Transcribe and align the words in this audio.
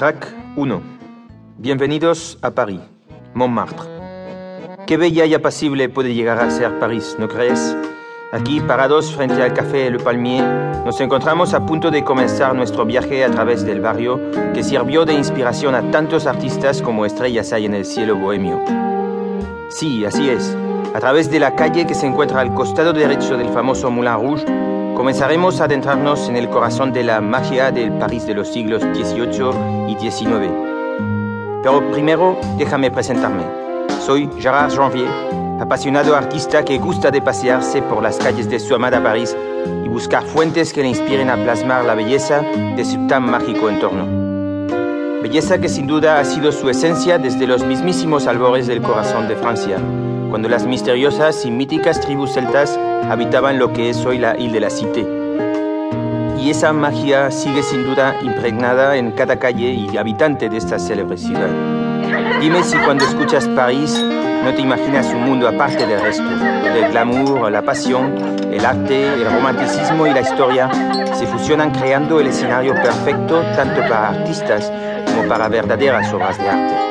Track 0.00 0.34
1. 0.56 0.80
Bienvenidos 1.58 2.38
a 2.40 2.52
París, 2.52 2.80
Montmartre. 3.34 3.86
Qué 4.86 4.96
bella 4.96 5.26
y 5.26 5.34
apacible 5.34 5.90
puede 5.90 6.14
llegar 6.14 6.38
a 6.38 6.50
ser 6.50 6.78
París, 6.78 7.16
¿no 7.18 7.28
crees? 7.28 7.76
Aquí, 8.32 8.60
parados 8.60 9.14
frente 9.14 9.42
al 9.42 9.52
café 9.52 9.90
Le 9.90 9.98
Palmier, 9.98 10.42
nos 10.86 10.98
encontramos 11.02 11.52
a 11.52 11.66
punto 11.66 11.90
de 11.90 12.02
comenzar 12.02 12.54
nuestro 12.54 12.86
viaje 12.86 13.22
a 13.24 13.30
través 13.30 13.66
del 13.66 13.82
barrio 13.82 14.18
que 14.54 14.62
sirvió 14.62 15.04
de 15.04 15.12
inspiración 15.12 15.74
a 15.74 15.90
tantos 15.90 16.24
artistas 16.24 16.80
como 16.80 17.04
estrellas 17.04 17.52
hay 17.52 17.66
en 17.66 17.74
el 17.74 17.84
cielo 17.84 18.16
bohemio. 18.16 18.58
Sí, 19.68 20.06
así 20.06 20.30
es. 20.30 20.56
A 20.94 21.00
través 21.00 21.30
de 21.30 21.40
la 21.40 21.54
calle 21.54 21.86
que 21.86 21.94
se 21.94 22.06
encuentra 22.06 22.40
al 22.40 22.54
costado 22.54 22.94
derecho 22.94 23.36
del 23.36 23.50
famoso 23.50 23.90
Moulin 23.90 24.14
Rouge, 24.14 24.79
comenzaremos 25.00 25.62
a 25.62 25.64
adentrarnos 25.64 26.28
en 26.28 26.36
el 26.36 26.50
corazón 26.50 26.92
de 26.92 27.02
la 27.02 27.22
magia 27.22 27.72
del 27.72 27.90
París 27.92 28.26
de 28.26 28.34
los 28.34 28.48
siglos 28.48 28.82
XVIII 28.82 29.88
y 29.88 29.96
XIX. 29.96 30.52
Pero 31.62 31.90
primero, 31.90 32.38
déjame 32.58 32.90
presentarme. 32.90 33.44
Soy 34.04 34.28
Gérard 34.38 34.70
Janvier, 34.70 35.08
apasionado 35.58 36.14
artista 36.14 36.66
que 36.66 36.76
gusta 36.76 37.10
de 37.10 37.22
pasearse 37.22 37.80
por 37.80 38.02
las 38.02 38.18
calles 38.18 38.50
de 38.50 38.60
su 38.60 38.74
amada 38.74 39.02
París 39.02 39.34
y 39.82 39.88
buscar 39.88 40.22
fuentes 40.22 40.70
que 40.74 40.82
le 40.82 40.90
inspiren 40.90 41.30
a 41.30 41.36
plasmar 41.36 41.86
la 41.86 41.94
belleza 41.94 42.42
de 42.76 42.84
su 42.84 43.06
tan 43.06 43.22
mágico 43.22 43.70
entorno. 43.70 44.04
Belleza 45.22 45.58
que 45.58 45.70
sin 45.70 45.86
duda 45.86 46.20
ha 46.20 46.24
sido 46.26 46.52
su 46.52 46.68
esencia 46.68 47.16
desde 47.16 47.46
los 47.46 47.64
mismísimos 47.64 48.26
albores 48.26 48.66
del 48.66 48.82
corazón 48.82 49.28
de 49.28 49.36
Francia, 49.36 49.78
cuando 50.30 50.48
las 50.48 50.64
misteriosas 50.64 51.44
y 51.44 51.50
míticas 51.50 52.00
tribus 52.00 52.32
celtas 52.32 52.78
habitaban 53.10 53.58
lo 53.58 53.72
que 53.72 53.90
es 53.90 54.06
hoy 54.06 54.18
la 54.18 54.38
Ile 54.38 54.52
de 54.52 54.60
la 54.60 54.70
Cité. 54.70 55.04
Y 56.38 56.50
esa 56.50 56.72
magia 56.72 57.30
sigue 57.32 57.62
sin 57.62 57.84
duda 57.84 58.16
impregnada 58.22 58.96
en 58.96 59.10
cada 59.10 59.38
calle 59.38 59.72
y 59.72 59.96
habitante 59.96 60.48
de 60.48 60.56
esta 60.56 60.78
célebre 60.78 61.18
ciudad. 61.18 61.50
Dime 62.40 62.62
si 62.62 62.78
cuando 62.78 63.04
escuchas 63.04 63.46
París 63.48 64.02
no 64.44 64.54
te 64.54 64.62
imaginas 64.62 65.12
un 65.12 65.24
mundo 65.24 65.48
aparte 65.48 65.86
del 65.86 66.00
resto, 66.00 66.22
donde 66.22 66.86
el 66.86 66.92
glamour, 66.92 67.50
la 67.50 67.62
pasión, 67.62 68.14
el 68.50 68.64
arte, 68.64 69.12
el 69.12 69.24
romanticismo 69.30 70.06
y 70.06 70.14
la 70.14 70.20
historia 70.20 70.70
se 71.12 71.26
fusionan 71.26 71.72
creando 71.72 72.20
el 72.20 72.28
escenario 72.28 72.74
perfecto 72.74 73.42
tanto 73.54 73.80
para 73.82 74.10
artistas 74.10 74.72
como 75.06 75.28
para 75.28 75.48
verdaderas 75.48 76.10
obras 76.14 76.38
de 76.38 76.48
arte. 76.48 76.89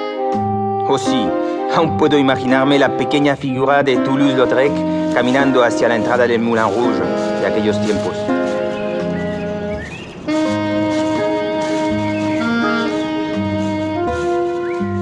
Oh 0.91 0.97
sí, 0.97 1.29
aún 1.75 1.97
puedo 1.97 2.17
imaginarme 2.17 2.79
la 2.79 2.97
pequeña 2.97 3.35
figura 3.35 3.83
de 3.83 3.97
Toulouse-Lautrec 3.97 4.71
caminando 5.13 5.63
hacia 5.63 5.87
la 5.87 5.95
entrada 5.95 6.25
del 6.25 6.41
Moulin 6.41 6.63
Rouge 6.63 6.99
de 7.41 7.45
aquellos 7.45 7.79
tiempos. 7.85 8.17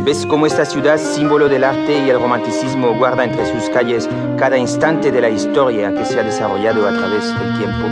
¿Ves 0.04 0.26
cómo 0.26 0.46
esta 0.46 0.66
ciudad, 0.66 0.98
símbolo 0.98 1.48
del 1.48 1.64
arte 1.64 2.04
y 2.06 2.10
el 2.10 2.20
romanticismo, 2.20 2.94
guarda 2.98 3.24
entre 3.24 3.46
sus 3.46 3.70
calles 3.70 4.10
cada 4.38 4.58
instante 4.58 5.10
de 5.14 5.22
la 5.22 5.30
historia 5.30 5.94
que 5.94 6.04
se 6.04 6.20
ha 6.20 6.24
desarrollado 6.24 6.86
a 6.86 6.92
través 6.92 7.34
del 7.40 7.58
tiempo? 7.60 7.88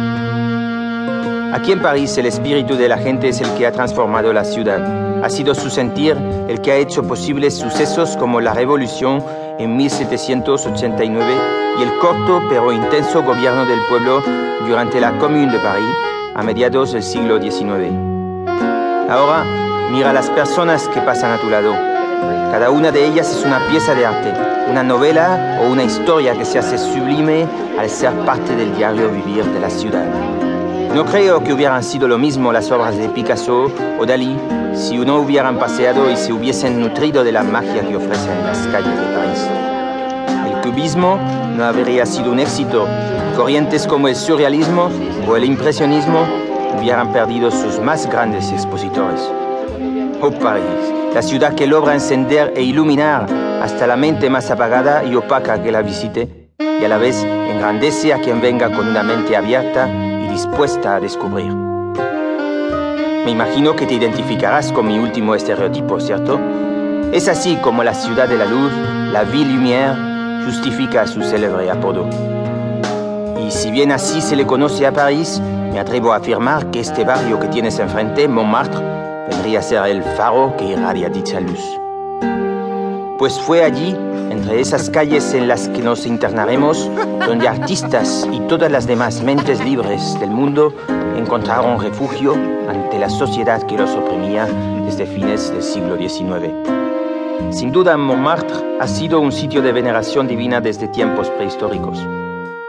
Aquí 1.54 1.72
en 1.72 1.82
París 1.82 2.18
el 2.18 2.26
espíritu 2.26 2.76
de 2.76 2.90
la 2.90 2.98
gente 2.98 3.30
es 3.30 3.40
el 3.40 3.50
que 3.54 3.66
ha 3.66 3.72
transformado 3.72 4.34
la 4.34 4.44
ciudad. 4.44 5.05
Ha 5.26 5.30
sido 5.32 5.56
su 5.56 5.72
sentir 5.72 6.16
el 6.48 6.62
que 6.62 6.72
ha 6.72 6.76
hecho 6.76 7.02
posibles 7.02 7.58
sucesos 7.58 8.16
como 8.16 8.42
la 8.42 8.54
Revolución 8.54 9.26
en 9.58 9.76
1789 9.76 11.26
y 11.80 11.82
el 11.82 11.98
corto 11.98 12.44
pero 12.48 12.72
intenso 12.72 13.24
gobierno 13.24 13.66
del 13.66 13.80
pueblo 13.90 14.22
durante 14.68 15.02
la 15.02 15.18
Commune 15.18 15.52
de 15.52 15.58
París 15.58 15.96
a 16.36 16.44
mediados 16.44 16.92
del 16.92 17.02
siglo 17.02 17.42
XIX. 17.42 17.92
Ahora 19.10 19.44
mira 19.92 20.14
las 20.14 20.30
personas 20.30 20.88
que 20.90 21.02
pasan 21.02 21.32
a 21.32 21.42
tu 21.42 21.50
lado. 21.50 21.74
Cada 22.52 22.70
una 22.70 22.92
de 22.92 23.08
ellas 23.08 23.28
es 23.36 23.44
una 23.44 23.68
pieza 23.68 23.96
de 23.96 24.06
arte, 24.06 24.32
una 24.70 24.84
novela 24.84 25.60
o 25.64 25.72
una 25.72 25.86
historia 25.86 26.36
que 26.36 26.46
se 26.46 26.60
hace 26.60 26.78
sublime 26.78 27.48
al 27.80 27.90
ser 27.90 28.14
parte 28.28 28.56
del 28.56 28.76
diario 28.76 29.10
vivir 29.10 29.44
de 29.44 29.60
la 29.60 29.72
ciudad. 29.72 30.06
No 30.96 31.04
creo 31.04 31.44
que 31.44 31.52
hubieran 31.52 31.84
sido 31.84 32.08
lo 32.08 32.18
mismo 32.18 32.54
las 32.54 32.72
obras 32.72 32.98
de 32.98 33.10
Picasso 33.10 33.70
o 34.00 34.06
Dalí 34.06 34.34
si 34.74 34.98
no 34.98 35.18
hubieran 35.18 35.60
paseado 35.60 36.10
y 36.10 36.16
se 36.16 36.32
hubiesen 36.32 36.80
nutrido 36.80 37.26
de 37.26 37.34
la 37.34 37.44
magia 37.44 37.86
que 37.86 37.98
ofrecen 37.98 38.42
las 38.46 38.60
calles 38.68 38.98
de 38.98 39.14
París. 39.14 39.50
El 40.48 40.62
cubismo 40.62 41.20
no 41.54 41.66
habría 41.66 42.06
sido 42.06 42.32
un 42.32 42.40
éxito. 42.40 42.88
Corrientes 43.36 43.88
como 43.88 44.08
el 44.08 44.16
surrealismo 44.16 44.90
o 45.28 45.36
el 45.36 45.44
impresionismo 45.44 46.26
hubieran 46.80 47.12
perdido 47.12 47.52
sus 47.52 47.78
más 47.82 48.10
grandes 48.10 48.50
expositores. 48.54 49.20
Oh 50.22 50.32
París, 50.32 50.64
la 51.14 51.22
ciudad 51.22 51.56
que 51.56 51.68
logra 51.68 51.94
encender 51.94 52.54
e 52.56 52.62
iluminar 52.62 53.28
hasta 53.62 53.86
la 53.86 53.98
mente 53.98 54.30
más 54.30 54.50
apagada 54.50 55.04
y 55.04 55.14
opaca 55.16 55.62
que 55.62 55.74
la 55.74 55.82
visite, 55.82 56.52
y 56.58 56.86
a 56.86 56.88
la 56.88 56.98
vez 56.98 57.22
engrandece 57.22 58.14
a 58.14 58.22
quien 58.22 58.40
venga 58.40 58.72
con 58.72 58.88
una 58.88 59.04
mente 59.04 59.36
abierta 59.36 59.90
dispuesta 60.36 60.96
a 60.96 61.00
descubrir. 61.00 61.54
Me 63.24 63.32
imagino 63.32 63.74
que 63.74 63.86
te 63.86 63.94
identificarás 63.94 64.70
con 64.74 64.86
mi 64.86 65.00
último 65.00 65.34
estereotipo, 65.34 65.98
¿cierto? 66.02 66.38
Es 67.14 67.30
así 67.30 67.56
como 67.62 67.86
la 67.86 67.94
ciudad 67.94 68.28
de 68.28 68.38
la 68.38 68.44
luz, 68.44 68.74
la 69.14 69.24
Ville 69.24 69.54
Lumière, 69.54 69.96
justifica 70.44 71.08
su 71.08 71.22
célebre 71.22 71.72
apodo. 71.72 72.10
Y 73.48 73.50
si 73.50 73.72
bien 73.72 73.94
así 73.94 74.20
se 74.20 74.36
le 74.36 74.46
conoce 74.46 74.86
a 74.86 74.92
París, 74.92 75.40
me 75.72 75.80
atrevo 75.80 76.12
a 76.12 76.18
afirmar 76.18 76.70
que 76.70 76.82
este 76.82 77.06
barrio 77.06 77.40
que 77.40 77.48
tienes 77.48 77.80
enfrente, 77.80 78.28
Montmartre, 78.28 78.84
vendría 79.30 79.60
a 79.60 79.62
ser 79.62 79.86
el 79.86 80.04
faro 80.04 80.54
que 80.58 80.66
irradia 80.66 81.08
dicha 81.08 81.40
luz. 81.40 81.85
Pues 83.18 83.40
fue 83.40 83.64
allí, 83.64 83.96
entre 84.30 84.60
esas 84.60 84.90
calles 84.90 85.34
en 85.34 85.48
las 85.48 85.70
que 85.70 85.82
nos 85.82 86.06
internaremos, 86.06 86.90
donde 87.26 87.48
artistas 87.48 88.28
y 88.30 88.42
todas 88.42 88.70
las 88.70 88.88
demás 88.88 89.22
mentes 89.22 89.64
libres 89.64 90.20
del 90.20 90.32
mundo 90.32 90.74
encontraron 91.16 91.80
refugio 91.80 92.34
ante 92.68 93.00
la 93.00 93.10
sociedad 93.10 93.64
que 93.64 93.78
los 93.78 93.92
oprimía 93.92 94.48
desde 94.84 95.06
fines 95.06 95.50
del 95.50 95.64
siglo 95.64 95.96
XIX. 95.96 96.52
Sin 97.52 97.72
duda, 97.72 97.96
Montmartre 97.96 98.78
ha 98.82 98.88
sido 98.88 99.22
un 99.22 99.32
sitio 99.32 99.62
de 99.62 99.72
veneración 99.72 100.28
divina 100.28 100.60
desde 100.60 100.90
tiempos 100.90 101.30
prehistóricos. 101.30 101.98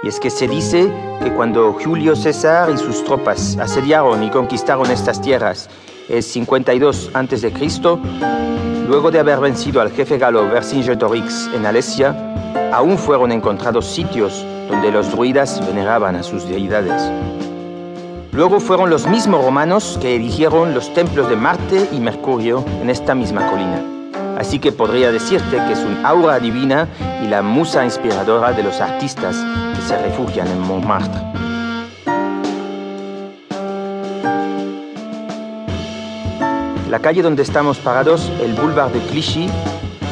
Y 0.07 0.09
es 0.09 0.21
que 0.21 0.31
se 0.31 0.47
dice 0.47 0.89
que 1.21 1.33
cuando 1.33 1.73
Julio 1.73 2.15
César 2.15 2.71
y 2.71 2.79
sus 2.79 3.03
tropas 3.03 3.59
asediaron 3.59 4.23
y 4.23 4.31
conquistaron 4.31 4.89
estas 4.89 5.21
tierras 5.21 5.69
el 6.09 6.23
52 6.23 7.11
a.C., 7.13 7.53
luego 8.87 9.11
de 9.11 9.19
haber 9.19 9.41
vencido 9.41 9.81
al 9.81 9.91
jefe 9.91 10.17
galo 10.17 10.49
Vercingetorix 10.49 11.51
en 11.53 11.67
Alesia, 11.67 12.15
aún 12.73 12.99
fueron 12.99 13.33
encontrados 13.33 13.85
sitios 13.85 14.47
donde 14.71 14.93
los 14.93 15.11
druidas 15.11 15.61
veneraban 15.67 16.15
a 16.15 16.23
sus 16.23 16.49
deidades. 16.49 17.03
Luego 18.31 18.61
fueron 18.61 18.91
los 18.91 19.09
mismos 19.09 19.45
romanos 19.45 19.99
que 20.01 20.15
erigieron 20.15 20.73
los 20.73 20.95
templos 20.95 21.29
de 21.29 21.35
Marte 21.35 21.89
y 21.91 21.99
Mercurio 21.99 22.65
en 22.81 22.91
esta 22.91 23.17
misma 23.17 23.51
colina. 23.51 23.96
Así 24.37 24.59
que 24.59 24.71
podría 24.71 25.11
decirte 25.11 25.57
que 25.57 25.73
es 25.73 25.79
un 25.79 26.05
aura 26.05 26.39
divina 26.39 26.89
y 27.23 27.27
la 27.27 27.43
musa 27.43 27.85
inspiradora 27.85 28.53
de 28.53 28.63
los 28.63 28.81
artistas 28.81 29.37
que 29.75 29.83
se 29.83 29.97
refugian 29.97 30.47
en 30.49 30.61
Montmartre. 30.61 31.23
La 36.91 37.01
calle 37.01 37.23
donde 37.23 37.43
estamos 37.43 37.79
parados, 37.79 38.31
el 38.43 38.53
Boulevard 38.53 38.93
de 38.93 39.01
Clichy, 39.01 39.49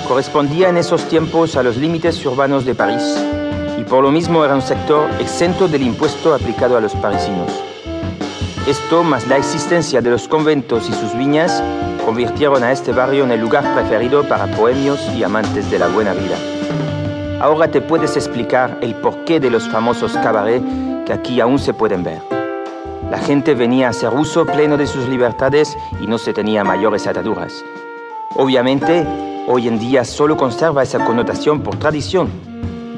correspondía 0.08 0.68
en 0.68 0.76
esos 0.76 1.08
tiempos 1.08 1.56
a 1.56 1.62
los 1.62 1.76
límites 1.76 2.24
urbanos 2.26 2.64
de 2.64 2.74
París 2.74 3.02
y 3.78 3.84
por 3.84 4.02
lo 4.02 4.10
mismo 4.10 4.44
era 4.44 4.54
un 4.54 4.62
sector 4.62 5.08
exento 5.20 5.68
del 5.68 5.82
impuesto 5.82 6.34
aplicado 6.34 6.76
a 6.76 6.80
los 6.80 6.94
parisinos. 6.94 7.50
Esto, 8.66 9.02
más 9.02 9.26
la 9.26 9.36
existencia 9.36 10.00
de 10.00 10.10
los 10.10 10.26
conventos 10.28 10.88
y 10.88 10.92
sus 10.92 11.16
viñas, 11.16 11.62
convirtieron 12.04 12.62
a 12.62 12.72
este 12.72 12.92
barrio 12.92 13.24
en 13.24 13.30
el 13.30 13.40
lugar 13.40 13.74
preferido 13.74 14.22
para 14.28 14.46
bohemios 14.46 15.00
y 15.16 15.22
amantes 15.22 15.70
de 15.70 15.78
la 15.78 15.88
buena 15.88 16.12
vida. 16.12 16.36
Ahora 17.40 17.68
te 17.68 17.80
puedes 17.80 18.16
explicar 18.16 18.78
el 18.80 18.94
porqué 18.94 19.40
de 19.40 19.50
los 19.50 19.68
famosos 19.68 20.12
cabarets 20.12 20.64
que 21.06 21.12
aquí 21.12 21.40
aún 21.40 21.58
se 21.58 21.74
pueden 21.74 22.02
ver. 22.02 22.22
La 23.10 23.18
gente 23.18 23.54
venía 23.54 23.88
a 23.88 23.92
ser 23.92 24.14
uso 24.14 24.46
pleno 24.46 24.76
de 24.76 24.86
sus 24.86 25.08
libertades 25.08 25.76
y 26.00 26.06
no 26.06 26.18
se 26.18 26.32
tenía 26.32 26.64
mayores 26.64 27.06
ataduras. 27.06 27.52
Obviamente, 28.36 29.06
hoy 29.46 29.68
en 29.68 29.78
día 29.78 30.04
solo 30.04 30.36
conserva 30.36 30.82
esa 30.82 31.04
connotación 31.04 31.60
por 31.60 31.76
tradición, 31.76 32.28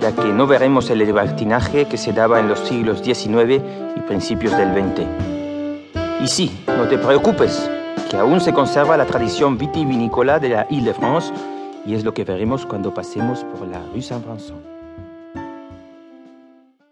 ya 0.01 0.13
que 0.13 0.29
no 0.29 0.47
veremos 0.47 0.91
el 0.91 0.99
libertinaje 0.99 1.87
que 1.87 1.97
se 1.97 2.13
daba 2.13 2.41
en 2.41 2.49
los 2.49 2.61
siglos 2.61 3.03
XIX 3.03 3.63
y 3.97 4.01
principios 4.01 4.57
del 4.57 4.73
XX. 4.73 6.23
Y 6.23 6.29
sí, 6.29 6.65
no 6.67 6.85
te 6.85 6.99
preocupes, 6.99 7.69
que 8.11 8.17
aún 8.17 8.41
se 8.41 8.53
conserva 8.53 8.97
la 8.97 9.07
tradición 9.07 9.59
vitivinícola 9.59 10.39
de 10.39 10.51
la 10.51 10.67
Ile-de-France 10.71 11.33
y 11.85 11.95
es 11.95 12.05
lo 12.05 12.13
que 12.15 12.25
veremos 12.25 12.67
cuando 12.67 12.93
pasemos 12.93 13.45
por 13.59 13.69
la 13.69 13.81
rue 13.93 14.03
Saint-Vincent. 14.03 14.76